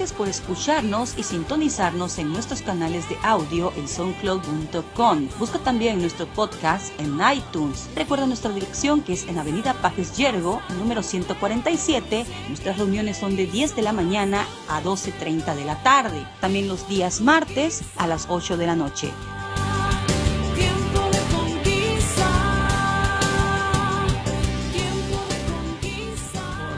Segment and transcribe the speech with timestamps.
[0.00, 5.28] Gracias por escucharnos y sintonizarnos en nuestros canales de audio en soundcloud.com.
[5.38, 7.86] Busca también nuestro podcast en iTunes.
[7.94, 12.24] Recuerda nuestra dirección que es en Avenida Pajes Yergo, número 147.
[12.48, 16.26] Nuestras reuniones son de 10 de la mañana a 12.30 de la tarde.
[16.40, 19.12] También los días martes a las 8 de la noche.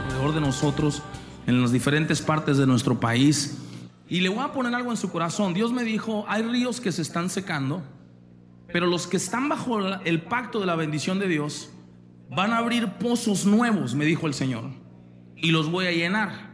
[0.09, 1.01] alrededor de nosotros
[1.47, 3.57] en las diferentes partes de nuestro país.
[4.07, 5.53] Y le voy a poner algo en su corazón.
[5.53, 7.83] Dios me dijo, hay ríos que se están secando,
[8.71, 11.69] pero los que están bajo el pacto de la bendición de Dios
[12.29, 14.65] van a abrir pozos nuevos, me dijo el Señor,
[15.35, 16.53] y los voy a llenar.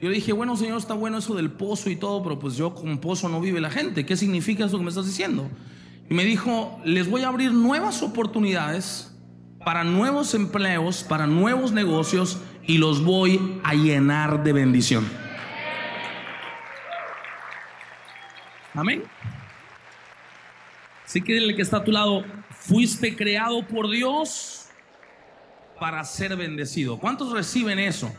[0.00, 2.98] Yo dije, bueno, Señor, está bueno eso del pozo y todo, pero pues yo con
[2.98, 4.06] pozo no vive la gente.
[4.06, 5.48] ¿Qué significa eso que me estás diciendo?
[6.08, 9.14] Y me dijo, les voy a abrir nuevas oportunidades
[9.64, 12.38] para nuevos empleos, para nuevos negocios
[12.70, 15.04] y los voy a llenar de bendición.
[18.74, 19.02] Amén.
[21.04, 24.68] Así que el que está a tu lado, fuiste creado por Dios
[25.80, 27.00] para ser bendecido.
[27.00, 28.14] ¿Cuántos reciben eso?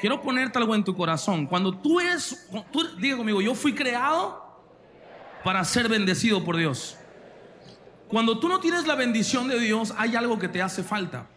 [0.00, 1.44] Quiero ponerte algo en tu corazón.
[1.46, 2.00] Cuando tú
[2.72, 4.64] tú, diga conmigo, yo fui creado
[5.44, 6.96] para ser bendecido por Dios.
[8.08, 11.28] Cuando tú no tienes la bendición de Dios, hay algo que te hace falta.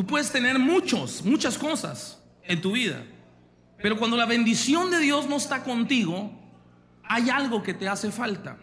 [0.00, 3.04] Tú puedes tener muchos, muchas cosas en tu vida,
[3.82, 6.32] pero cuando la bendición de Dios no está contigo,
[7.04, 8.56] hay algo que te hace falta.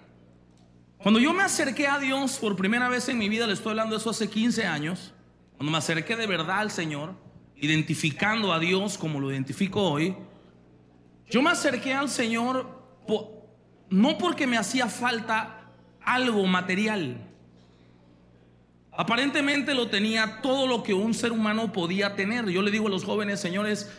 [0.97, 3.93] Cuando yo me acerqué a Dios por primera vez en mi vida, le estoy hablando
[3.93, 5.13] de eso hace 15 años,
[5.57, 7.13] cuando me acerqué de verdad al Señor,
[7.55, 10.17] identificando a Dios como lo identifico hoy,
[11.29, 12.67] yo me acerqué al Señor
[13.91, 15.69] no porque me hacía falta
[16.01, 17.26] algo material.
[18.97, 22.49] Aparentemente lo tenía todo lo que un ser humano podía tener.
[22.49, 23.91] Yo le digo a los jóvenes, señores,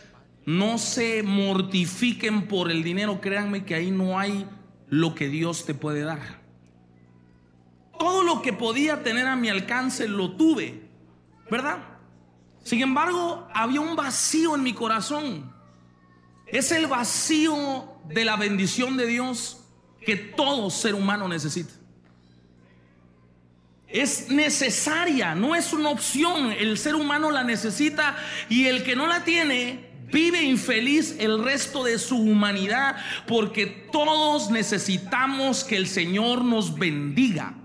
[0.45, 4.45] no se mortifiquen por el dinero, créanme que ahí no hay
[4.89, 6.41] lo que Dios te puede dar.
[7.97, 10.89] Todo lo que podía tener a mi alcance lo tuve,
[11.49, 11.77] ¿verdad?
[12.65, 15.49] Sin embargo, había un vacío en mi corazón.
[16.45, 19.63] Es el vacío de la bendición de Dios
[20.05, 21.78] que todo ser humano necesita.
[23.89, 26.51] Es necesaria, no es una opción.
[26.51, 28.15] El ser humano la necesita
[28.47, 32.97] y el que no la tiene vive infeliz el resto de su humanidad
[33.27, 37.55] porque todos necesitamos que el Señor nos bendiga.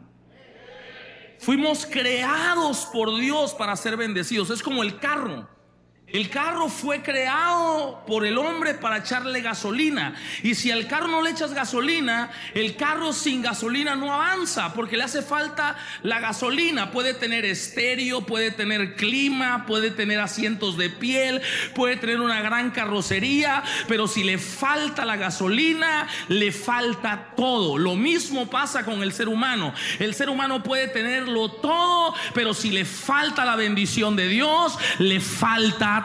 [1.39, 4.49] Fuimos creados por Dios para ser bendecidos.
[4.49, 5.54] Es como el carro.
[6.07, 10.15] El carro fue creado por el hombre para echarle gasolina.
[10.43, 14.99] Y si al carro no le echas gasolina, el carro sin gasolina no avanza porque
[14.99, 16.93] le hace falta la gasolina.
[16.93, 21.41] Puede tener estéreo, puede tener clima, puede tener asientos de piel,
[21.75, 27.79] puede tener una gran carrocería, pero si le falta la gasolina, le falta todo.
[27.79, 29.73] Lo mismo pasa con el ser humano.
[29.99, 35.19] El ser humano puede tenerlo todo, pero si le falta la bendición de Dios, le
[35.19, 36.04] falta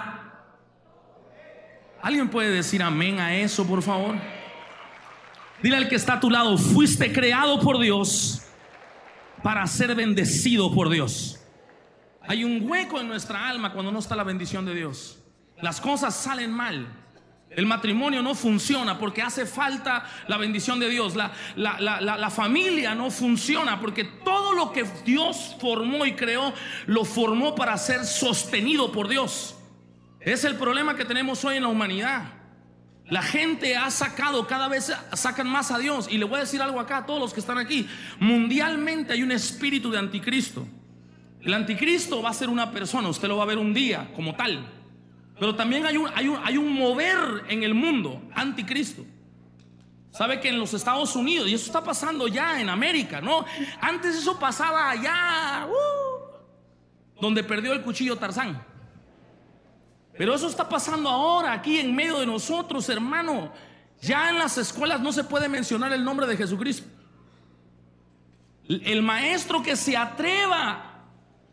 [2.02, 4.16] ¿Alguien puede decir amén a eso, por favor?
[5.62, 8.42] Dile al que está a tu lado, fuiste creado por Dios
[9.44, 11.40] para ser bendecido por Dios.
[12.28, 15.20] Hay un hueco en nuestra alma cuando no está la bendición de Dios.
[15.62, 16.88] Las cosas salen mal.
[17.50, 21.16] El matrimonio no funciona porque hace falta la bendición de Dios.
[21.16, 26.54] La, la, familia no funciona porque todo lo que Dios formó y creó
[26.86, 29.56] lo formó para ser sostenido por Dios.
[30.19, 32.34] Es el problema que tenemos hoy en la humanidad.
[33.09, 36.07] La gente ha sacado, cada vez sacan más a Dios.
[36.12, 37.88] Y le voy a decir algo acá a todos los que están aquí.
[38.19, 40.68] Mundialmente hay un espíritu de anticristo.
[41.41, 44.35] El anticristo va a ser una persona, usted lo va a ver un día como
[44.35, 44.68] tal.
[45.40, 49.06] Pero también hay un, hay un, hay un mover en el mundo anticristo.
[50.12, 53.46] Sabe que en los Estados Unidos, y eso está pasando ya en América, ¿no?
[53.79, 58.69] Antes eso pasaba allá, uh, donde perdió el cuchillo Tarzán.
[60.20, 63.54] Pero eso está pasando ahora, aquí en medio de nosotros, hermano.
[64.02, 66.86] Ya en las escuelas no se puede mencionar el nombre de Jesucristo.
[68.68, 71.06] El maestro que se atreva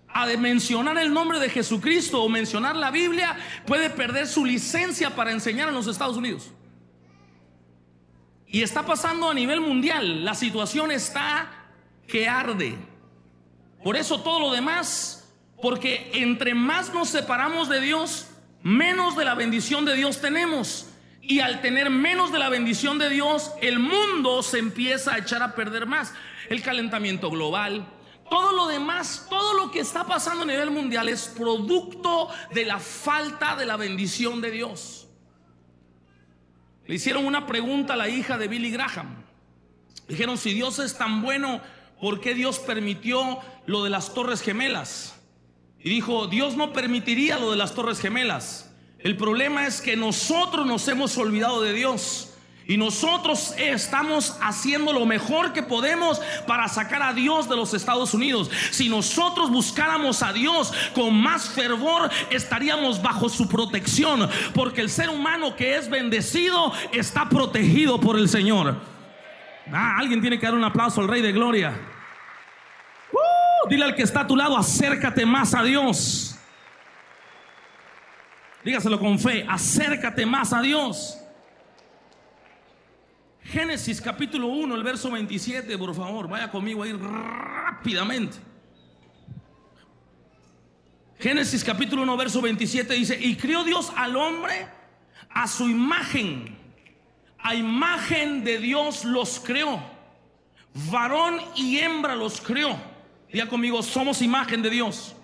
[0.09, 3.37] a mencionar el nombre de Jesucristo o mencionar la Biblia
[3.69, 6.51] puede perder su licencia para enseñar en los Estados Unidos.
[8.49, 10.25] Y está pasando a nivel mundial.
[10.25, 11.69] La situación está
[12.09, 12.77] que arde.
[13.85, 15.33] Por eso todo lo demás,
[15.63, 18.27] porque entre más nos separamos de Dios,
[18.67, 20.89] menos de la bendición de Dios tenemos.
[21.23, 25.41] Y al tener menos de la bendición de Dios, el mundo se empieza a echar
[25.43, 26.13] a perder más.
[26.49, 27.87] El calentamiento global,
[28.29, 32.81] todo lo demás, todo lo que está pasando a nivel mundial es producto de la
[32.81, 35.07] falta de la bendición de Dios.
[36.87, 39.25] Le hicieron una pregunta a la hija de Billy Graham.
[40.09, 41.61] Dijeron, si Dios es tan bueno,
[42.01, 45.16] ¿por qué Dios permitió lo de las Torres Gemelas?
[45.83, 48.71] Y dijo, Dios no permitiría lo de las Torres Gemelas.
[48.99, 52.33] El problema es que nosotros nos hemos olvidado de Dios.
[52.69, 58.13] Y nosotros estamos haciendo lo mejor que podemos para sacar a Dios de los Estados
[58.13, 58.51] Unidos.
[58.73, 64.29] Si nosotros buscáramos a Dios con más fervor, estaríamos bajo su protección.
[64.53, 68.81] Porque el ser humano que es bendecido está protegido por el Señor.
[69.73, 71.79] Ah, alguien tiene que dar un aplauso al Rey de Gloria.
[73.69, 76.37] Dile al que está a tu lado, acércate más a Dios.
[78.65, 81.19] Dígaselo con fe, acércate más a Dios.
[83.43, 88.39] Génesis capítulo 1, el verso 27, por favor, vaya conmigo ahí rápidamente.
[91.19, 94.67] Génesis capítulo 1, verso 27 dice, y crió Dios al hombre
[95.31, 96.59] a su imagen,
[97.39, 99.81] a imagen de Dios los creó,
[100.91, 102.96] varón y hembra los creó.
[103.33, 105.17] Diga conmigo, somos imagen de Dios.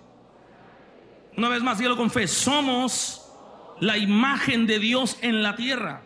[1.35, 3.31] Una vez más, dígalo con fe, somos
[3.79, 6.03] la imagen de Dios en la tierra.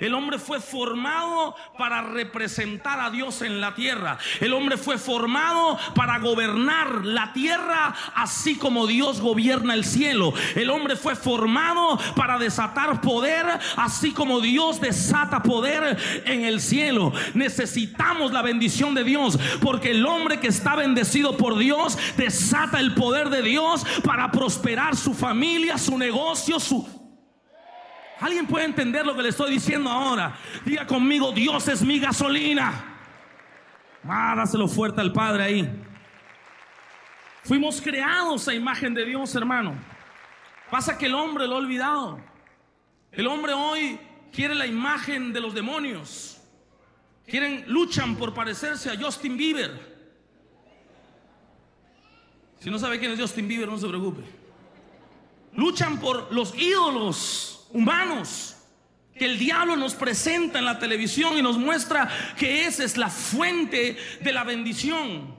[0.00, 4.18] El hombre fue formado para representar a Dios en la tierra.
[4.40, 10.32] El hombre fue formado para gobernar la tierra así como Dios gobierna el cielo.
[10.54, 13.46] El hombre fue formado para desatar poder
[13.76, 17.12] así como Dios desata poder en el cielo.
[17.34, 22.94] Necesitamos la bendición de Dios porque el hombre que está bendecido por Dios desata el
[22.94, 26.97] poder de Dios para prosperar su familia, su negocio, su
[28.20, 30.36] ¿Alguien puede entender lo que le estoy diciendo ahora?
[30.64, 32.72] Diga conmigo, Dios es mi gasolina.
[34.04, 35.84] Ah, dáselo fuerte al Padre ahí.
[37.44, 39.74] Fuimos creados a imagen de Dios, hermano.
[40.70, 42.20] Pasa que el hombre lo ha olvidado.
[43.12, 43.98] El hombre hoy
[44.32, 46.40] quiere la imagen de los demonios.
[47.26, 49.96] Quieren, luchan por parecerse a Justin Bieber.
[52.58, 54.22] Si no sabe quién es Justin Bieber, no se preocupe.
[55.52, 58.56] Luchan por los ídolos humanos
[59.18, 63.10] que el diablo nos presenta en la televisión y nos muestra que esa es la
[63.10, 65.36] fuente de la bendición.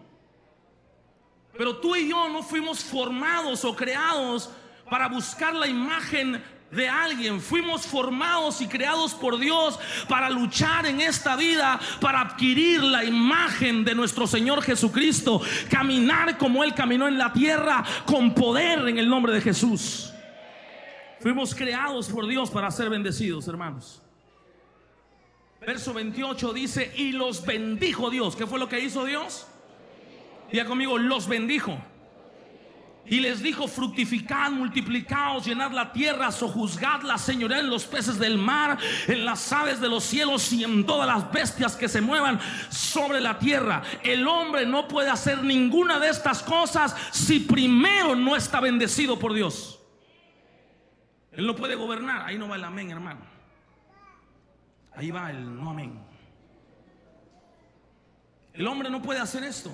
[1.57, 4.49] Pero tú y yo no fuimos formados o creados
[4.89, 7.41] para buscar la imagen de alguien.
[7.41, 13.83] Fuimos formados y creados por Dios para luchar en esta vida, para adquirir la imagen
[13.83, 19.09] de nuestro Señor Jesucristo, caminar como Él caminó en la tierra con poder en el
[19.09, 20.13] nombre de Jesús.
[21.19, 24.01] Fuimos creados por Dios para ser bendecidos, hermanos.
[25.59, 28.35] Verso 28 dice, y los bendijo Dios.
[28.35, 29.45] ¿Qué fue lo que hizo Dios?
[30.51, 31.77] Diga conmigo, los bendijo.
[33.05, 38.77] Y les dijo, fructificad, multiplicaos, llenad la tierra, sojuzgadla, señoré en los peces del mar,
[39.07, 42.39] en las aves de los cielos y en todas las bestias que se muevan
[42.69, 43.81] sobre la tierra.
[44.03, 49.33] El hombre no puede hacer ninguna de estas cosas si primero no está bendecido por
[49.33, 49.78] Dios.
[51.31, 52.25] Él no puede gobernar.
[52.25, 53.21] Ahí no va el amén, hermano.
[54.95, 55.99] Ahí va el no amén.
[58.53, 59.71] El hombre no puede hacer esto.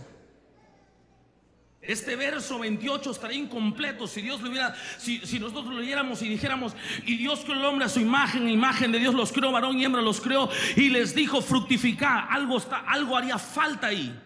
[1.81, 6.29] Este verso 28 estaría incompleto si Dios lo hubiera, si, si, nosotros lo leyéramos y
[6.29, 9.77] dijéramos, y Dios creó el hombre a su imagen, imagen de Dios los creó, varón
[9.77, 12.27] y hembra los creó, y les dijo fructificar.
[12.31, 14.19] Algo, está, algo haría falta ahí.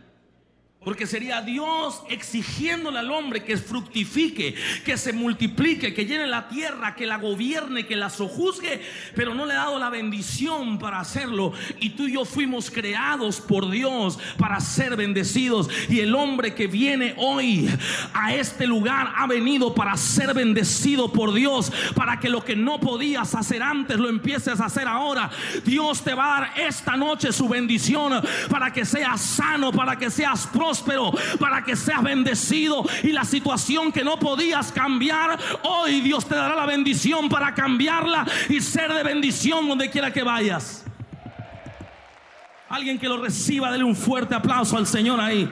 [0.82, 4.56] Porque sería Dios exigiéndole al hombre que fructifique,
[4.86, 8.82] que se multiplique, que llene la tierra, que la gobierne, que la sojuzgue,
[9.14, 11.52] pero no le ha dado la bendición para hacerlo.
[11.82, 15.70] Y tú y yo fuimos creados por Dios para ser bendecidos.
[15.90, 17.70] Y el hombre que viene hoy
[18.14, 22.80] a este lugar ha venido para ser bendecido por Dios, para que lo que no
[22.80, 25.30] podías hacer antes lo empieces a hacer ahora.
[25.66, 28.14] Dios te va a dar esta noche su bendición
[28.50, 33.24] para que seas sano, para que seas próspero próspero, para que seas bendecido y la
[33.24, 38.94] situación que no podías cambiar, hoy Dios te dará la bendición para cambiarla y ser
[38.94, 40.86] de bendición donde quiera que vayas.
[42.70, 45.50] Alguien que lo reciba, dele un fuerte aplauso al Señor ahí.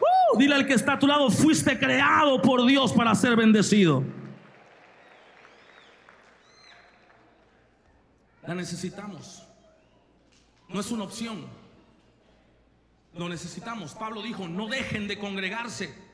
[0.00, 4.04] Uh, dile al que está a tu lado, fuiste creado por Dios para ser bendecido.
[8.46, 9.46] La necesitamos.
[10.68, 11.59] No es una opción.
[13.14, 13.94] Lo necesitamos.
[13.94, 16.10] Pablo dijo, no dejen de congregarse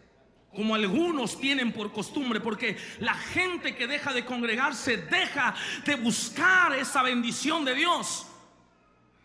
[0.57, 6.75] como algunos tienen por costumbre, porque la gente que deja de congregarse deja de buscar
[6.75, 8.27] esa bendición de Dios.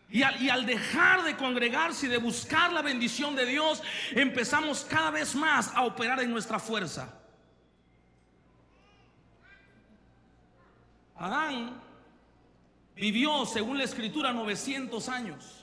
[0.10, 4.84] Y al, y al, dejar de congregarse y de buscar la bendición de Dios, empezamos
[4.84, 7.18] cada vez más a operar en nuestra fuerza.
[12.96, 15.61] vivió, según la escritura, 900 años.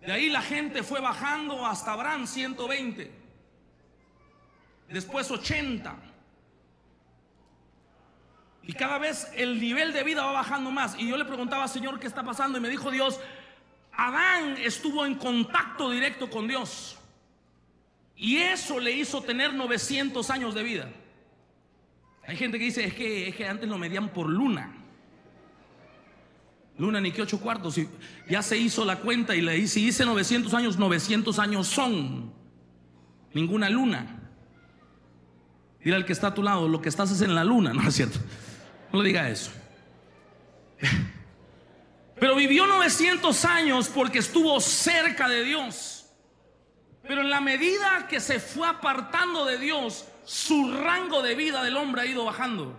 [0.00, 3.10] De ahí la gente fue bajando hasta Abraham 120.
[4.88, 5.96] Después 80.
[8.62, 10.96] Y cada vez el nivel de vida va bajando más.
[10.98, 12.58] Y yo le preguntaba, Señor, ¿qué está pasando?
[12.58, 13.20] Y me dijo Dios,
[13.92, 16.98] Adán estuvo en contacto directo con Dios.
[18.16, 20.90] Y eso le hizo tener 900 años de vida.
[22.26, 24.79] Hay gente que dice, es que, es que antes lo medían por luna.
[26.80, 27.76] Luna ni que ocho cuartos.
[27.76, 27.88] Y
[28.28, 32.32] ya se hizo la cuenta y le dice, si hice 900 años, 900 años son.
[33.34, 34.18] Ninguna luna.
[35.84, 37.86] Dile al que está a tu lado, lo que estás es en la luna, ¿no
[37.86, 38.18] es cierto?
[38.92, 39.50] No le diga eso.
[42.18, 46.06] Pero vivió 900 años porque estuvo cerca de Dios.
[47.02, 51.76] Pero en la medida que se fue apartando de Dios, su rango de vida del
[51.76, 52.74] hombre ha ido bajando.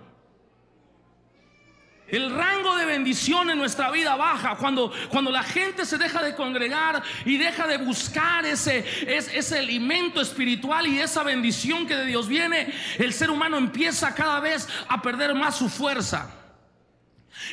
[2.12, 6.36] El rango de bendición en nuestra vida baja cuando, cuando la gente se deja de
[6.36, 12.28] congregar y deja de buscar ese, ese alimento espiritual y esa bendición que de Dios
[12.28, 12.74] viene.
[12.98, 16.30] El ser humano empieza cada vez a perder más su fuerza.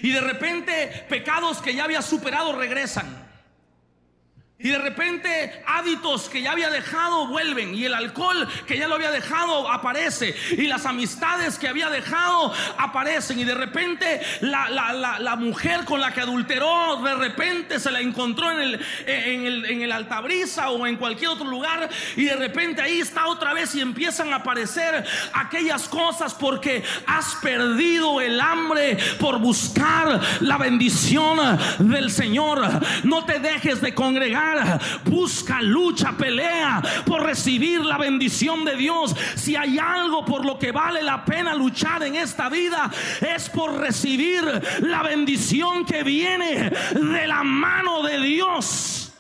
[0.02, 3.27] Y de repente pecados que ya había superado regresan.
[4.60, 7.76] Y de repente hábitos que ya había dejado vuelven.
[7.76, 10.34] Y el alcohol que ya lo había dejado aparece.
[10.50, 13.38] Y las amistades que había dejado aparecen.
[13.38, 18.58] Y de repente la, mujer con la que adulteró, de repente se la encontró en
[18.58, 21.88] el, en, el, en el altabrisa o en cualquier otro lugar.
[22.16, 27.36] Y de repente ahí está otra vez y empiezan a aparecer aquellas cosas porque has
[27.36, 31.38] perdido el hambre por buscar la bendición
[31.78, 32.68] del Señor.
[33.04, 34.47] No te dejes de congregar
[35.04, 39.14] busca, lucha, pelea por recibir la bendición de Dios.
[39.34, 42.90] Si hay algo por lo que vale la pena luchar en esta vida,
[43.20, 44.44] es por recibir
[44.80, 49.12] la bendición que viene de la mano de Dios.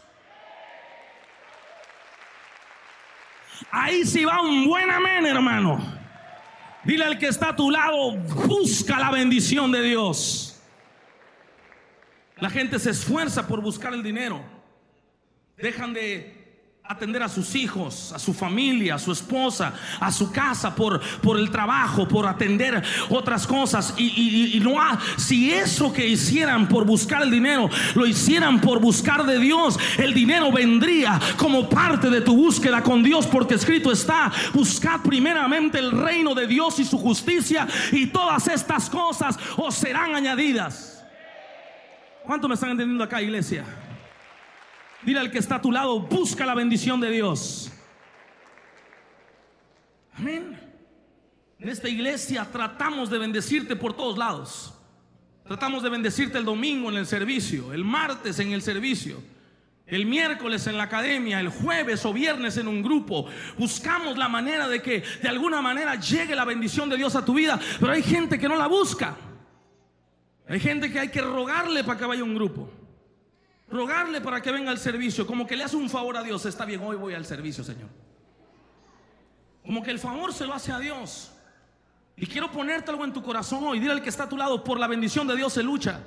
[3.70, 5.98] Ahí sí va un buen amén, hermano.
[6.84, 10.62] Dile al que está a tu lado, busca la bendición de Dios.
[12.36, 14.57] La gente se esfuerza por buscar el dinero
[15.58, 16.38] dejan de
[16.88, 21.38] atender a sus hijos, a su familia, a su esposa, a su casa por, por
[21.38, 23.92] el trabajo, por atender otras cosas.
[23.98, 24.78] Y, no
[25.18, 30.14] si eso que hicieran por buscar el dinero, lo hicieran por buscar de Dios, el
[30.14, 35.90] dinero vendría como parte de tu búsqueda con Dios, porque escrito está, buscad primeramente el
[35.92, 41.04] reino de Dios y su justicia, y todas estas cosas os serán añadidas.
[42.24, 43.64] ¿Cuánto me están entendiendo acá, iglesia?
[45.08, 47.72] Dile al que está a tu lado, busca la bendición de Dios.
[50.12, 50.60] Amén.
[51.58, 54.74] En esta iglesia tratamos de bendecirte por todos lados.
[55.46, 59.22] Tratamos de bendecirte el domingo en el servicio, el martes en el servicio,
[59.86, 63.24] el miércoles en la academia, el jueves o viernes en un grupo.
[63.56, 67.32] Buscamos la manera de que de alguna manera llegue la bendición de Dios a tu
[67.32, 69.16] vida, pero hay gente que no la busca.
[70.46, 72.77] Hay gente que hay que rogarle para que vaya a un grupo
[73.70, 76.64] rogarle para que venga al servicio, como que le hace un favor a Dios, está
[76.64, 77.88] bien, hoy voy al servicio, Señor.
[79.62, 81.32] Como que el favor se lo hace a Dios.
[82.16, 84.64] Y quiero ponerte algo en tu corazón hoy, dile al que está a tu lado,
[84.64, 86.00] por la bendición de Dios se lucha.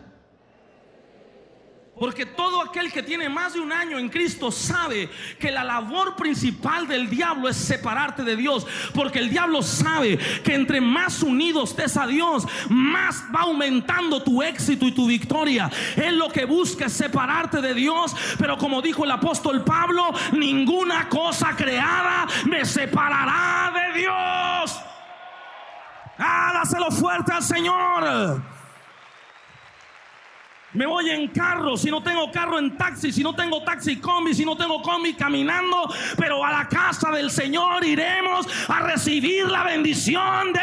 [2.02, 6.16] Porque todo aquel que tiene más de un año en Cristo sabe que la labor
[6.16, 8.66] principal del diablo es separarte de Dios.
[8.92, 14.42] Porque el diablo sabe que entre más unidos estés a Dios, más va aumentando tu
[14.42, 15.70] éxito y tu victoria.
[15.96, 18.16] Él lo que busca es separarte de Dios.
[18.40, 24.80] Pero como dijo el apóstol Pablo, ninguna cosa creada me separará de Dios.
[26.18, 28.42] Hágaselo fuerte al Señor.
[30.74, 34.34] Me voy en carro, si no tengo carro en taxi, si no tengo taxi combi,
[34.34, 39.64] si no tengo combi caminando, pero a la casa del Señor iremos a recibir la
[39.64, 40.62] bendición de...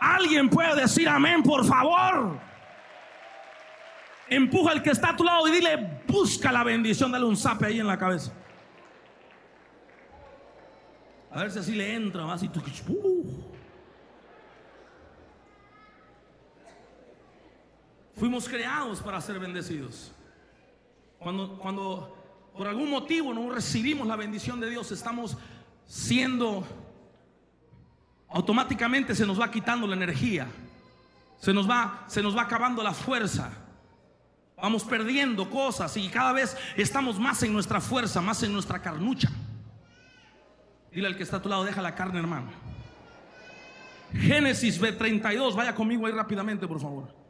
[0.00, 2.38] Alguien puede decir amén, por favor.
[4.28, 7.66] Empuja al que está a tu lado y dile, busca la bendición, dale un zape
[7.66, 8.32] ahí en la cabeza.
[11.30, 12.60] A ver si así le entra, más y tú...
[18.24, 20.10] Fuimos creados para ser bendecidos.
[21.18, 25.36] Cuando, cuando por algún motivo no recibimos la bendición de Dios, estamos
[25.86, 26.66] siendo,
[28.30, 30.46] automáticamente se nos va quitando la energía,
[31.38, 33.50] se nos va, se nos va acabando la fuerza.
[34.56, 39.30] Vamos perdiendo cosas y cada vez estamos más en nuestra fuerza, más en nuestra carnucha.
[40.90, 42.50] Dile al que está a tu lado, deja la carne, hermano.
[44.14, 47.23] Génesis B32, vaya conmigo ahí rápidamente, por favor.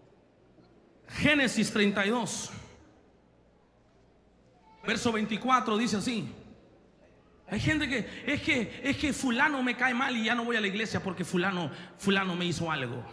[1.08, 2.50] Génesis 32.
[4.86, 6.32] Verso 24 dice así.
[7.48, 10.56] Hay gente que es que es que fulano me cae mal y ya no voy
[10.56, 13.04] a la iglesia porque fulano fulano me hizo algo.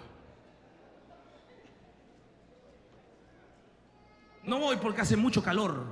[4.44, 5.86] No voy porque hace mucho calor.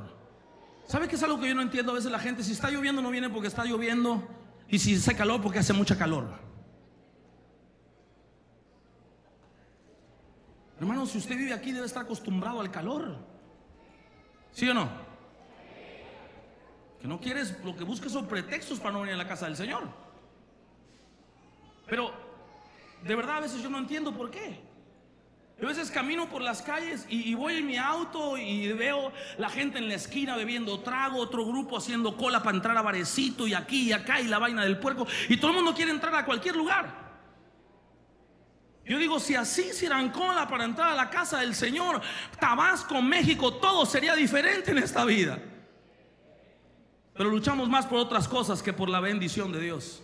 [0.88, 1.92] ¿Sabe qué es algo que yo no entiendo?
[1.92, 4.28] A veces la gente si está lloviendo no viene porque está lloviendo
[4.68, 6.49] y si hace calor porque hace mucha calor.
[10.80, 13.18] Hermano, si usted vive aquí debe estar acostumbrado al calor.
[14.52, 14.90] ¿Sí o no?
[17.02, 19.56] Que no quieres, lo que busques son pretextos para no venir a la casa del
[19.56, 19.84] Señor.
[21.88, 22.12] Pero
[23.04, 24.62] de verdad a veces yo no entiendo por qué.
[25.60, 29.50] Yo a veces camino por las calles y, voy en mi auto y veo la
[29.50, 33.54] gente en la esquina bebiendo trago, otro grupo haciendo cola para entrar a barecito y
[33.54, 35.06] aquí y acá y la vaina del puerco.
[35.28, 37.09] Y todo el mundo quiere entrar a cualquier lugar.
[38.90, 42.02] Yo digo, si así hicieran cola para entrar a la casa del Señor,
[42.40, 45.38] Tabasco, México, todo sería diferente en esta vida.
[47.14, 50.02] Pero luchamos más por otras cosas que por la bendición de Dios.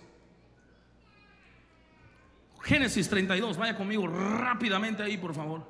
[2.61, 5.67] Génesis 32, vaya conmigo rápidamente ahí, por favor.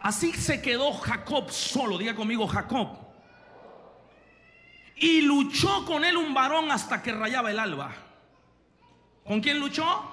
[0.00, 2.98] Así se quedó Jacob solo, diga conmigo Jacob.
[4.96, 7.94] Y luchó con él un varón hasta que rayaba el alba.
[9.24, 10.11] ¿Con quién luchó?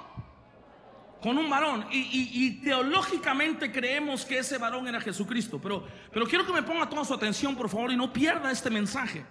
[1.21, 1.85] Con un varón.
[1.91, 5.59] Y, teológicamente creemos que ese varón era Jesucristo.
[5.61, 8.69] Pero, pero quiero que me ponga toda su atención, por favor, y no pierda este
[8.69, 9.25] mensaje.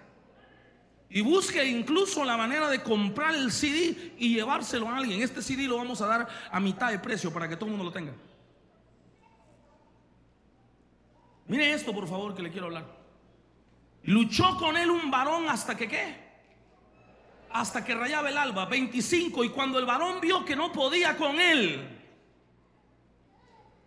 [1.09, 5.21] Y busque incluso la manera de comprar el CD y llevárselo a alguien.
[5.21, 7.85] Este CD lo vamos a dar a mitad de precio para que todo el mundo
[7.85, 8.13] lo tenga.
[11.47, 12.85] Mire esto, por favor, que le quiero hablar.
[14.03, 16.28] Luchó con él un varón hasta que qué?
[17.51, 21.39] Hasta que rayaba el alba, 25, y cuando el varón vio que no podía con
[21.39, 21.97] él,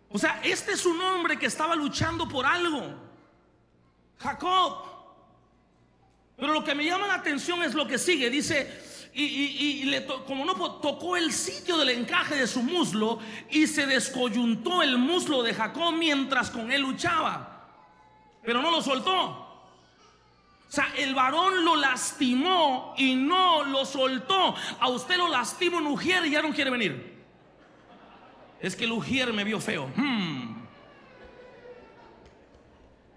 [0.09, 2.93] o sea, este es un hombre que estaba luchando por algo,
[4.19, 4.93] Jacob.
[6.37, 10.45] Pero lo que me llama la atención es lo que sigue, dice, y, le como
[10.45, 15.53] no tocó el sitio del encaje de su muslo y se descoyuntó el muslo de
[15.53, 17.69] Jacob mientras con él luchaba,
[18.43, 19.42] pero no lo soltó.
[20.73, 24.55] O sea, el varón lo lastimó y no lo soltó.
[24.79, 27.13] A usted lo lastimó un ujier y ya no quiere venir.
[28.59, 29.91] Es que el ujier me vio feo.
[29.95, 30.63] Hmm.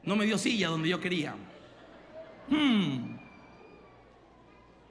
[0.03, 1.35] No me dio silla donde yo quería.
[2.51, 3.17] Hmm.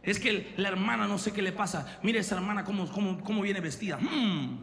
[0.01, 1.99] Es que la hermana no sé qué le pasa.
[2.01, 3.99] Mire esa hermana cómo, cómo, viene vestida.
[3.99, 4.57] Hmm.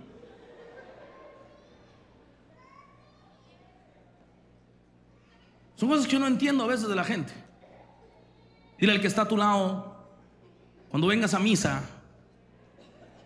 [5.76, 7.41] Son cosas que yo no entiendo a veces de la gente.
[8.82, 9.94] Dile al que está a tu lado,
[10.88, 11.88] cuando vengas a misa,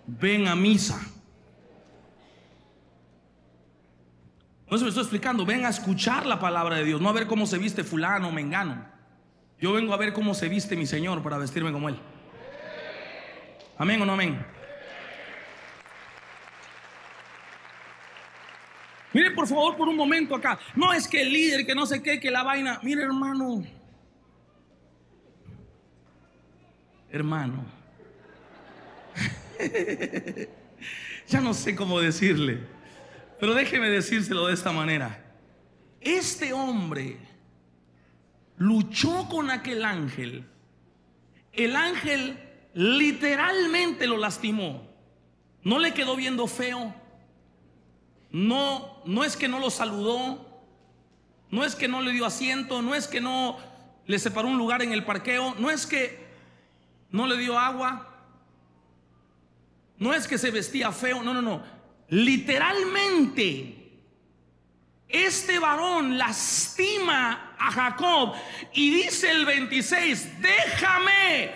[0.06, 1.00] ven a misa.
[4.70, 7.26] No se me estoy explicando, ven a escuchar la palabra de Dios, no a ver
[7.26, 8.86] cómo se viste fulano mengano.
[9.58, 11.98] Yo vengo a ver cómo se viste mi Señor para vestirme como Él.
[13.78, 14.44] Amén o no amén.
[19.14, 20.58] Mire por favor por un momento acá.
[20.74, 22.78] No es que el líder, que no sé qué, que la vaina.
[22.82, 23.64] Mire hermano,
[27.10, 27.64] hermano.
[31.28, 32.60] ya no sé cómo decirle,
[33.40, 35.24] pero déjeme decírselo de esta manera.
[36.00, 37.18] Este hombre
[38.58, 40.44] luchó con aquel ángel.
[41.52, 42.38] El ángel
[42.74, 44.86] literalmente lo lastimó.
[45.62, 46.94] No le quedó viendo feo.
[48.30, 50.62] No, no es que no lo saludó.
[51.50, 52.82] No es que no le dio asiento.
[52.82, 53.58] No es que no
[54.06, 55.54] le separó un lugar en el parqueo.
[55.58, 56.25] No es que
[57.16, 58.06] no le dio agua.
[59.98, 61.62] No es que se vestía feo, no, no, no.
[62.08, 63.90] Literalmente,
[65.08, 68.34] este varón lastima a Jacob
[68.74, 71.54] y dice el 26, déjame,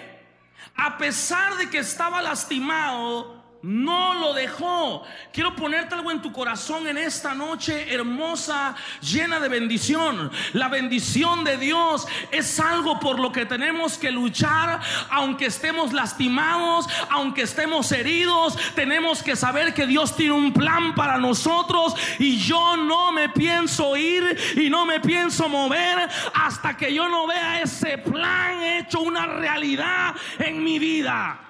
[0.77, 5.03] a pesar de que estaba lastimado, no lo dejó.
[5.33, 10.31] Quiero ponerte algo en tu corazón en esta noche hermosa, llena de bendición.
[10.53, 16.87] La bendición de Dios es algo por lo que tenemos que luchar, aunque estemos lastimados,
[17.11, 18.57] aunque estemos heridos.
[18.75, 23.97] Tenemos que saber que Dios tiene un plan para nosotros y yo no me pienso
[23.97, 29.27] ir y no me pienso mover hasta que yo no vea ese plan hecho una
[29.27, 31.50] realidad en mi vida.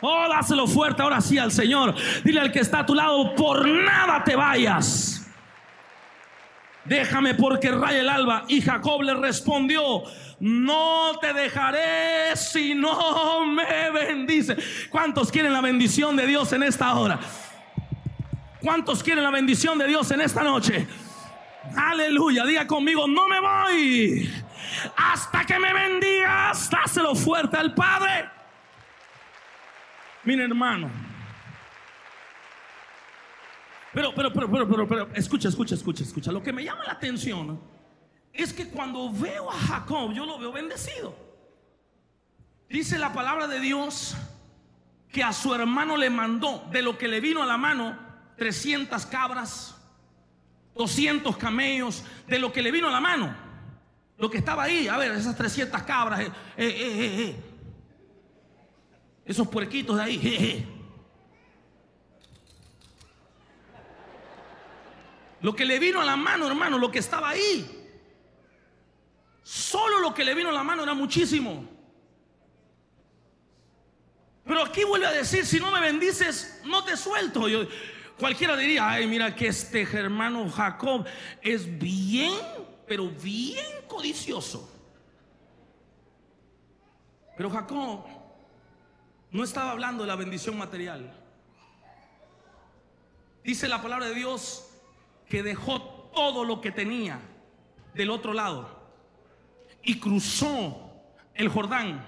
[0.00, 1.94] Oh, dáselo fuerte ahora sí al Señor.
[2.24, 5.26] Dile al que está a tu lado, por nada te vayas.
[6.84, 8.44] Déjame porque raya el alba.
[8.48, 10.02] Y Jacob le respondió,
[10.40, 14.56] no te dejaré si no me bendice.
[14.90, 17.18] ¿Cuántos quieren la bendición de Dios en esta hora?
[18.60, 20.86] ¿Cuántos quieren la bendición de Dios en esta noche?
[21.76, 24.44] Aleluya, diga conmigo, no me voy
[24.96, 26.70] hasta que me bendigas.
[26.70, 28.30] Dáselo fuerte al Padre.
[30.24, 30.90] Mira hermano.
[33.92, 36.32] Pero, pero, pero, pero, pero, pero, escucha, escucha, escucha, escucha.
[36.32, 37.60] Lo que me llama la atención
[38.32, 41.14] es que cuando veo a Jacob, yo lo veo bendecido.
[42.68, 44.16] Dice la palabra de Dios
[45.12, 47.96] que a su hermano le mandó de lo que le vino a la mano
[48.36, 49.76] 300 cabras,
[50.74, 53.32] 200 camellos, de lo que le vino a la mano.
[54.18, 57.53] Lo que estaba ahí, a ver, esas 300 cabras, eh, eh, eh, eh
[59.24, 60.70] esos puerquitos de ahí.
[65.40, 67.82] Lo que le vino a la mano, hermano, lo que estaba ahí.
[69.42, 71.68] Solo lo que le vino a la mano era muchísimo.
[74.44, 77.48] Pero aquí vuelve a decir, si no me bendices, no te suelto.
[77.48, 77.66] Yo,
[78.18, 81.06] cualquiera diría, ay, mira que este hermano Jacob
[81.42, 82.32] es bien,
[82.86, 84.70] pero bien codicioso.
[87.36, 88.06] Pero Jacob
[89.34, 91.12] no estaba hablando de la bendición material.
[93.42, 94.64] Dice la palabra de Dios
[95.28, 95.82] que dejó
[96.14, 97.18] todo lo que tenía
[97.94, 98.80] del otro lado
[99.82, 100.92] y cruzó
[101.34, 102.06] el Jordán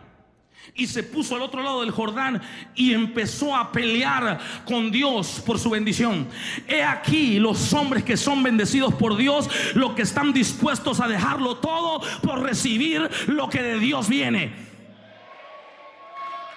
[0.77, 2.41] y se puso al otro lado del Jordán
[2.77, 6.29] y empezó a pelear con Dios por su bendición.
[6.69, 11.57] He aquí los hombres que son bendecidos por Dios, los que están dispuestos a dejarlo
[11.57, 14.66] todo por recibir lo que de Dios viene.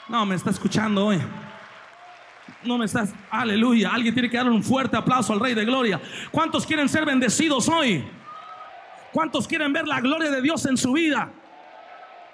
[0.10, 1.20] No, me está escuchando hoy.
[2.64, 3.92] No me estás, aleluya.
[3.94, 6.02] Alguien tiene que darle un fuerte aplauso al Rey de Gloria.
[6.32, 8.04] ¿Cuántos quieren ser bendecidos hoy?
[9.14, 11.32] ¿Cuántos quieren ver la gloria de Dios en su vida?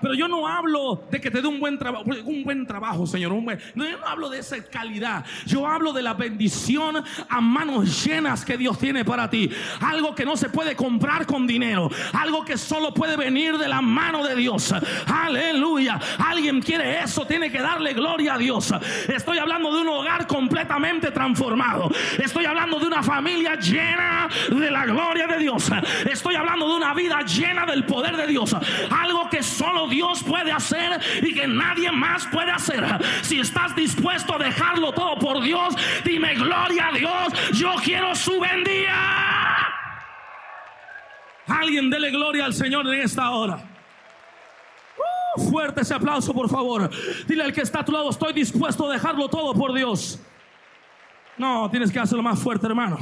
[0.06, 3.32] Pero yo no hablo de que te dé un buen trabajo, un buen trabajo, Señor.
[3.34, 5.26] No, yo no hablo de esa calidad.
[5.48, 9.50] Yo hablo de la bendición a manos llenas que Dios tiene para ti.
[9.82, 11.90] Algo que no se puede comprar con dinero.
[12.14, 14.76] Algo que solo puede venir de la mano de Dios.
[15.08, 16.00] Aleluya.
[16.20, 18.76] Alguien quiere eso, tiene que darle gloria a Dios.
[19.08, 21.90] Estoy hablando de un hogar completamente transformado.
[22.20, 25.72] Estoy hablando de una familia llena de la gloria de Dios.
[26.08, 28.56] Estoy hablando de una vida llena del poder de Dios.
[28.92, 32.84] Algo que solo Dios Dios puede hacer y que nadie más puede hacer.
[33.22, 38.40] Si estás dispuesto a dejarlo todo por Dios, dime gloria a Dios, yo quiero su
[38.40, 38.94] bendía.
[41.48, 43.58] Alguien dele gloria al Señor en esta hora.
[44.98, 46.90] Uh, fuerte ese aplauso, por favor.
[47.26, 50.20] Dile al que está a tu lado, estoy dispuesto a dejarlo todo por Dios.
[51.38, 52.98] No, tienes que hacerlo más fuerte, hermano.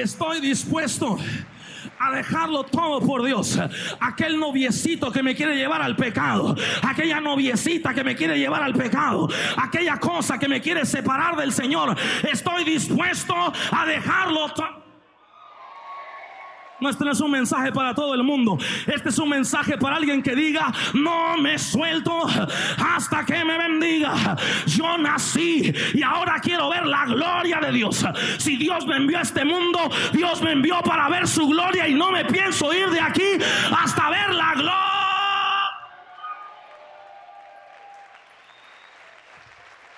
[0.00, 1.18] Estoy dispuesto
[1.98, 3.58] a dejarlo todo por Dios.
[4.00, 8.72] Aquel noviecito que me quiere llevar al pecado, aquella noviecita que me quiere llevar al
[8.72, 11.94] pecado, aquella cosa que me quiere separar del Señor,
[12.30, 14.79] estoy dispuesto a dejarlo todo.
[16.80, 18.58] No, este no es un mensaje para todo el mundo.
[18.86, 22.22] Este es un mensaje para alguien que diga, no me suelto
[22.78, 24.36] hasta que me bendiga.
[24.66, 28.04] Yo nací y ahora quiero ver la gloria de Dios.
[28.38, 29.78] Si Dios me envió a este mundo,
[30.12, 33.28] Dios me envió para ver su gloria y no me pienso ir de aquí
[33.70, 34.90] hasta ver la gloria.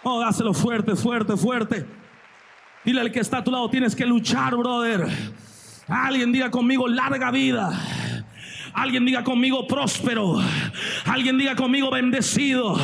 [0.05, 1.87] Oh, dáselo fuerte, fuerte, fuerte.
[2.85, 5.07] Dile al que está a tu lado, tienes que luchar, brother.
[5.89, 7.71] Alguien diga conmigo larga vida.
[8.75, 10.41] Alguien diga conmigo próspero.
[11.05, 12.79] Alguien diga conmigo bendecido.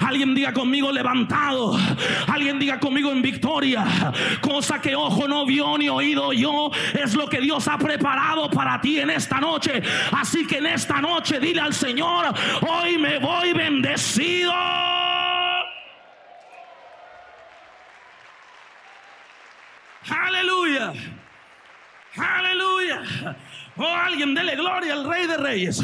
[0.00, 1.78] Alguien diga conmigo levantado.
[2.26, 4.12] Alguien diga conmigo en victoria.
[4.40, 6.70] Cosa que ojo no vio ni oído yo.
[6.92, 9.82] Es lo que Dios ha preparado para ti en esta noche.
[10.12, 12.34] Así que en esta noche dile al Señor,
[12.68, 14.52] hoy me voy bendecido.
[20.08, 20.92] Aleluya.
[23.76, 25.82] Oh, alguien dele gloria al Rey de Reyes.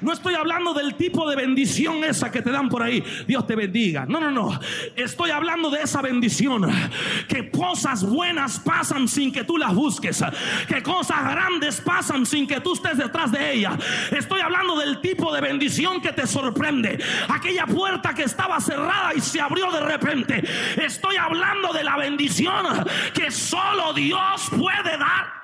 [0.00, 3.04] No estoy hablando del tipo de bendición esa que te dan por ahí.
[3.26, 4.06] Dios te bendiga.
[4.06, 4.58] No, no, no.
[4.96, 6.70] Estoy hablando de esa bendición.
[7.28, 10.24] Que cosas buenas pasan sin que tú las busques.
[10.68, 13.76] Que cosas grandes pasan sin que tú estés detrás de ella.
[14.10, 16.98] Estoy hablando del tipo de bendición que te sorprende.
[17.28, 20.42] Aquella puerta que estaba cerrada y se abrió de repente.
[20.82, 22.64] Estoy hablando de la bendición
[23.12, 25.43] que solo Dios puede dar.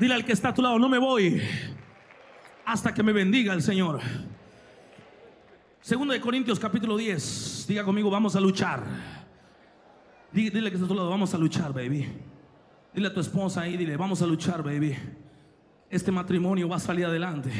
[0.00, 1.42] Dile al que está a tu lado, no me voy
[2.64, 4.00] hasta que me bendiga el Señor.
[5.82, 7.66] Segundo de Corintios capítulo 10.
[7.68, 8.82] Diga conmigo, vamos a luchar.
[10.32, 12.08] Dile, que está a tu lado, vamos a luchar, baby.
[12.94, 14.96] Dile a tu esposa ahí, dile, vamos a luchar, baby.
[15.90, 17.50] Este matrimonio va a salir adelante.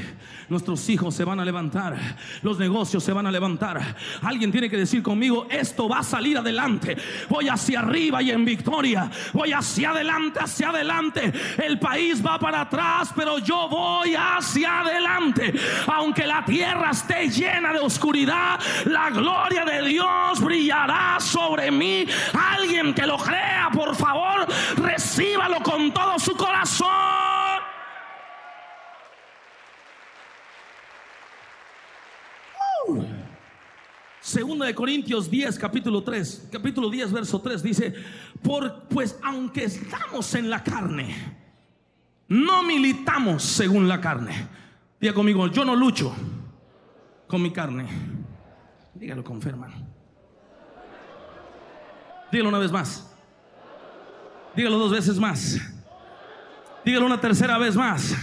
[0.48, 1.96] Nuestros hijos se van a levantar.
[2.42, 3.96] Los negocios se van a levantar.
[4.22, 6.96] Alguien tiene que decir conmigo, esto va a salir adelante.
[7.28, 9.10] Voy hacia arriba y en victoria.
[9.32, 11.32] Voy hacia adelante, hacia adelante.
[11.58, 15.52] El país va para atrás, pero yo voy hacia adelante.
[15.88, 22.06] Aunque la tierra esté llena de oscuridad, la gloria de Dios brillará sobre mí.
[22.32, 27.39] Alguien que lo crea, por favor, recíbalo con todo su corazón.
[34.30, 37.92] Segunda de Corintios 10, capítulo 3, capítulo 10, verso 3 dice,
[38.40, 41.16] por, pues aunque estamos en la carne,
[42.28, 44.46] no militamos según la carne.
[45.00, 46.14] Diga conmigo, yo no lucho
[47.26, 47.88] con mi carne.
[48.94, 49.52] Dígalo con fe,
[52.30, 53.12] Dígalo una vez más.
[54.54, 55.58] Dígalo dos veces más.
[56.84, 58.14] Dígalo una tercera vez más.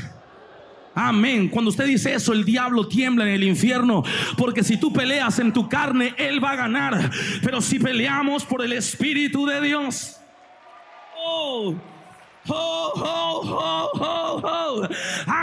[1.00, 1.48] Amén.
[1.48, 4.04] Cuando usted dice eso, el diablo tiembla en el infierno.
[4.36, 7.12] Porque si tú peleas en tu carne, Él va a ganar.
[7.44, 10.18] Pero si peleamos por el Espíritu de Dios.
[11.24, 11.76] Oh.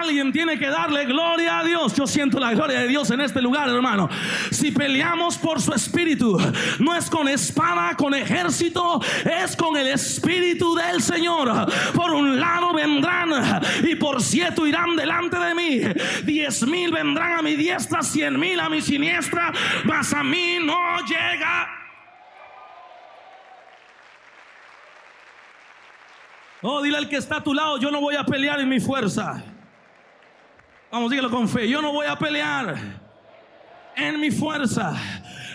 [0.04, 1.94] Alguien tiene que darle gloria a Dios.
[1.96, 4.10] Yo siento la gloria de Dios en este lugar, hermano.
[4.50, 6.38] Si peleamos por su espíritu,
[6.78, 11.50] no es con espada, con ejército, es con el espíritu del Señor.
[11.94, 15.80] Por un lado vendrán y por siete irán delante de mí.
[16.24, 20.98] Diez mil vendrán a mi diestra, cien mil a mi siniestra, mas a mí no
[21.06, 21.84] llega
[26.66, 28.80] Oh, dile al que está a tu lado, yo no voy a pelear en mi
[28.80, 29.53] fuerza.
[30.94, 31.68] Vamos, dígalo con fe.
[31.68, 32.76] Yo no voy a pelear
[33.96, 34.94] en mi fuerza.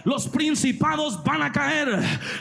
[0.09, 1.87] Los principados van a caer,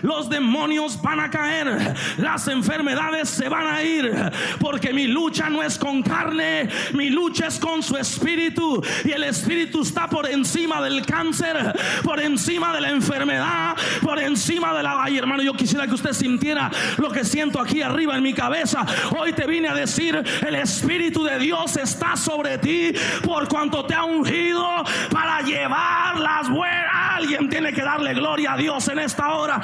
[0.01, 4.11] los demonios van a caer, las enfermedades se van a ir,
[4.59, 8.83] porque mi lucha no es con carne, mi lucha es con su espíritu.
[9.05, 14.73] Y el espíritu está por encima del cáncer, por encima de la enfermedad, por encima
[14.73, 15.03] de la...
[15.03, 18.87] Ay hermano, yo quisiera que usted sintiera lo que siento aquí arriba en mi cabeza.
[19.19, 23.93] Hoy te vine a decir, el espíritu de Dios está sobre ti por cuanto te
[23.93, 24.67] ha ungido
[25.11, 26.79] para llevar las buenas.
[27.19, 29.61] Alguien tiene que darle gloria a Dios en esta hora.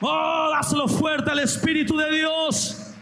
[0.00, 2.94] Oh, dáselo fuerte al Espíritu de Dios.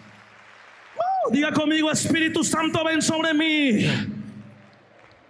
[0.96, 3.87] Uh, diga conmigo, Espíritu Santo, ven sobre mí.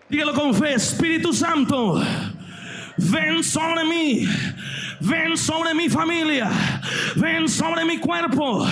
[0.09, 2.03] Dígalo con fe, Espíritu Santo,
[2.97, 4.27] ven sobre mí.
[5.01, 6.51] Ven sobre mi familia.
[7.17, 8.67] Ven sobre mi cuerpo.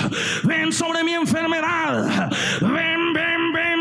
[0.44, 2.30] Ven sobre mi enfermedad.
[2.62, 3.77] Ven, ven, ven,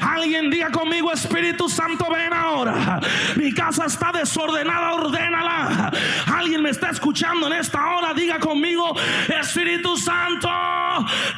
[0.00, 3.00] Alguien diga conmigo, Espíritu Santo, ven ahora.
[3.36, 5.92] Mi casa está desordenada, ordénala.
[6.26, 8.14] Alguien me está escuchando en esta hora.
[8.14, 8.94] Diga conmigo,
[9.28, 10.48] Espíritu Santo,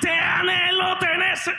[0.01, 1.57] te anhelo, te necesito.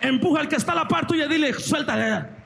[0.00, 2.43] Empuja al que está a la par tuya y dile, suéltale.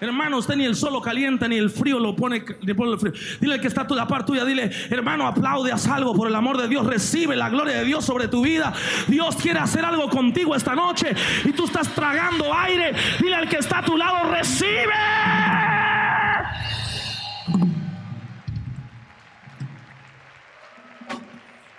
[0.00, 2.42] Hermano, usted ni el sol lo calienta, ni el frío lo pone.
[2.62, 6.34] Dile al que está a la par tuya, dile, hermano, aplaude a salvo por el
[6.34, 6.86] amor de Dios.
[6.86, 8.72] Recibe la gloria de Dios sobre tu vida.
[9.08, 12.94] Dios quiere hacer algo contigo esta noche y tú estás tragando aire.
[13.20, 14.94] Dile al que está a tu lado, recibe.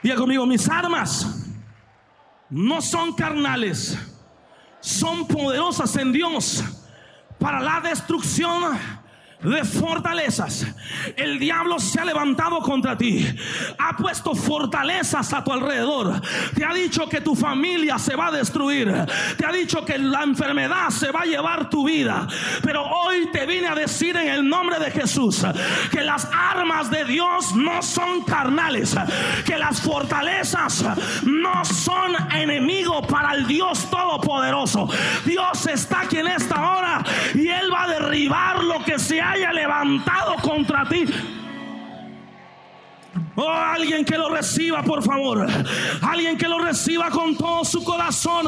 [0.04, 1.50] Diga conmigo, mis armas
[2.50, 3.98] no son carnales
[4.82, 6.64] son poderosas en Dios
[7.42, 8.78] para la destrucción
[9.44, 10.66] de fortalezas.
[11.16, 13.28] El diablo se ha levantado contra ti.
[13.78, 16.22] Ha puesto fortalezas a tu alrededor.
[16.56, 18.94] Te ha dicho que tu familia se va a destruir.
[19.38, 22.28] Te ha dicho que la enfermedad se va a llevar tu vida.
[22.64, 25.46] Pero hoy te vine a decir en el nombre de Jesús
[25.92, 28.96] que las armas de Dios no son carnales.
[29.46, 30.86] Que las fortalezas
[31.24, 34.88] no son enemigo para el Dios Todopoderoso.
[35.26, 39.31] Dios está aquí en esta hora y Él va a derribar lo que se ha
[39.32, 41.06] haya levantado contra ti.
[43.36, 45.48] Oh, alguien que lo reciba, por favor.
[46.02, 48.48] Alguien que lo reciba con todo su corazón.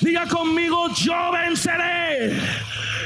[0.00, 2.38] Diga conmigo, yo venceré.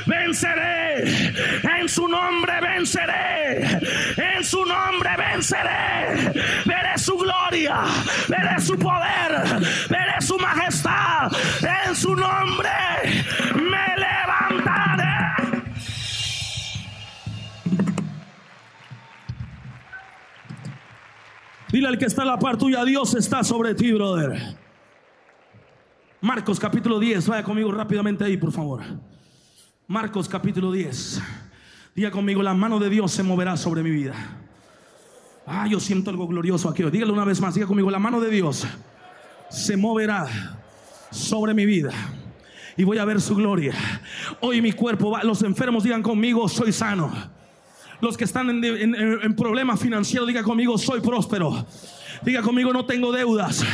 [0.06, 1.34] Venceré.
[1.78, 3.80] En su nombre venceré.
[4.16, 6.32] En su nombre venceré.
[6.64, 7.82] Veré su gloria.
[8.28, 9.60] Veré su poder.
[9.88, 11.32] Veré su majestad.
[11.86, 12.70] En su nombre
[13.54, 13.95] me
[21.76, 24.56] Dile al que está a la par tuya, Dios está sobre ti, brother.
[26.22, 28.80] Marcos capítulo 10, vaya conmigo rápidamente ahí, por favor.
[29.86, 31.20] Marcos capítulo 10.
[31.94, 34.14] Diga conmigo, la mano de Dios se moverá sobre mi vida.
[35.44, 36.82] Ah, yo siento algo glorioso aquí.
[36.82, 38.66] Dígalo una vez más, diga conmigo, la mano de Dios
[39.50, 40.26] se moverá
[41.10, 41.92] sobre mi vida
[42.78, 43.74] y voy a ver su gloria.
[44.40, 47.35] Hoy mi cuerpo va, los enfermos digan conmigo, soy sano.
[48.00, 51.66] Los que están en, problemas financieros, digan conmigo, soy próspero.
[52.22, 53.64] Diga conmigo, no tengo deudas.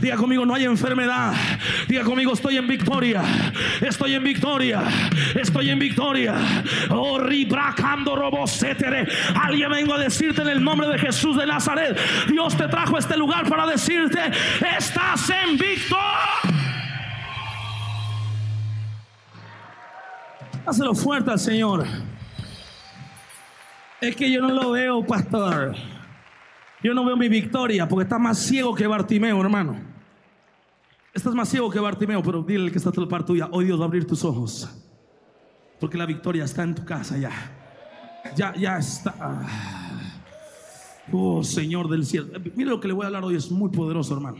[0.00, 1.34] Diga conmigo, no hay enfermedad.
[1.88, 3.22] Diga conmigo, estoy en victoria.
[3.80, 4.82] Estoy en victoria.
[5.34, 6.34] Estoy en victoria.
[6.90, 9.06] Oh, ribracando robosetere.
[9.34, 11.98] Alguien vengo a decirte en el nombre de Jesús de Nazaret.
[12.28, 14.20] Dios te trajo a este lugar para decirte,
[14.76, 16.62] estás en victoria.
[20.64, 22.11] Hazlo fuerte al Señor.
[24.02, 25.76] Es que yo no lo veo, pastor.
[26.82, 29.80] Yo no veo mi victoria porque está más ciego que Bartimeo, hermano.
[31.14, 33.48] Estás más ciego que Bartimeo, pero dile que está a la parte tuya.
[33.52, 34.68] Hoy Dios va a abrir tus ojos.
[35.78, 37.30] Porque la victoria está en tu casa ya.
[38.34, 39.14] Ya, ya está.
[41.12, 42.26] Oh, Señor del cielo.
[42.56, 44.38] Mire lo que le voy a hablar hoy, es muy poderoso, hermano.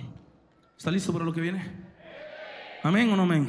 [0.77, 1.65] ¿Está listo para lo que viene?
[2.83, 3.49] Amén o no amén.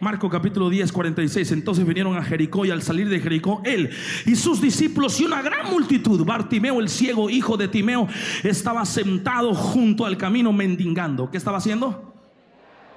[0.00, 1.52] Marco capítulo 10, 46.
[1.52, 3.90] Entonces vinieron a Jericó y al salir de Jericó, él
[4.24, 8.08] y sus discípulos y una gran multitud, Bartimeo el ciego, hijo de Timeo,
[8.42, 11.30] estaba sentado junto al camino mendigando.
[11.30, 12.14] ¿Qué estaba haciendo?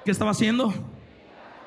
[0.05, 0.73] ¿Qué estaba haciendo?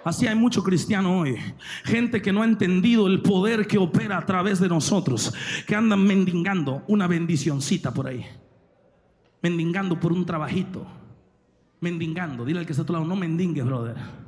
[0.05, 1.37] Así hay mucho cristiano hoy.
[1.85, 5.35] Gente que no ha entendido el poder que opera a través de nosotros.
[5.67, 8.25] Que andan mendigando una bendicioncita por ahí.
[9.43, 10.87] Mendigando por un trabajito.
[11.81, 12.45] Mendigando.
[12.45, 14.26] Dile al que está a tu lado, no mendingues, brother.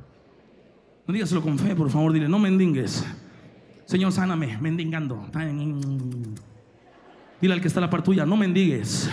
[1.09, 3.03] No dígaselo con fe, por favor, dile, no mendingues.
[3.85, 5.25] Señor, sáname, mendigando.
[7.41, 9.09] Dile al que está a la par tuya, no mendigues.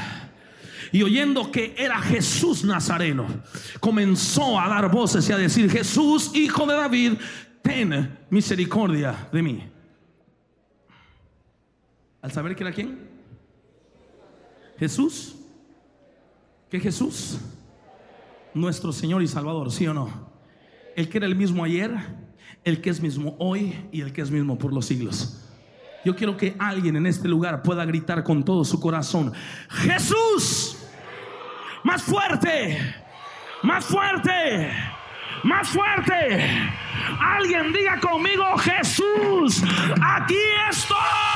[0.93, 3.27] Y oyendo que era Jesús Nazareno,
[3.81, 7.13] comenzó a dar voces y a decir, Jesús, hijo de David,
[7.63, 9.63] ten misericordia de mí.
[12.21, 13.09] Al saber que era quién?
[14.79, 15.35] Jesús.
[16.69, 17.39] ¿Qué Jesús?
[18.53, 20.26] Nuestro Señor y Salvador, ¿sí o no?
[20.97, 21.95] El que era el mismo ayer,
[22.65, 25.43] el que es mismo hoy y el que es mismo por los siglos.
[26.05, 29.33] Yo quiero que alguien en este lugar pueda gritar con todo su corazón,
[29.69, 30.79] Jesús,
[31.85, 32.79] más fuerte,
[33.63, 34.73] más fuerte,
[35.45, 36.73] más fuerte.
[37.21, 39.63] Alguien diga conmigo, Jesús,
[40.01, 40.39] aquí
[40.71, 41.36] estoy.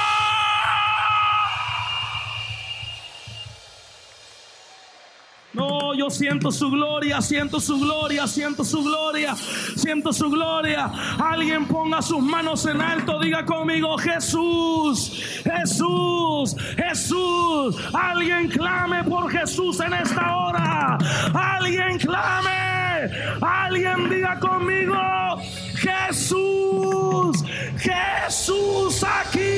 [5.94, 9.34] Yo siento su gloria, siento su gloria, siento su gloria,
[9.76, 10.90] siento su gloria.
[11.18, 17.76] Alguien ponga sus manos en alto, diga conmigo, Jesús, Jesús, Jesús.
[17.92, 20.98] Alguien clame por Jesús en esta hora.
[21.34, 23.10] Alguien clame.
[23.40, 24.94] Alguien diga conmigo,
[25.74, 27.44] Jesús,
[27.78, 29.50] Jesús aquí